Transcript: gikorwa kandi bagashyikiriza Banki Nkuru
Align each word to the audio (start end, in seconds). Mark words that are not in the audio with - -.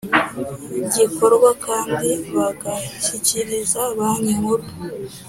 gikorwa 0.93 1.49
kandi 1.65 2.09
bagashyikiriza 2.35 3.79
Banki 3.97 4.31
Nkuru 4.39 4.65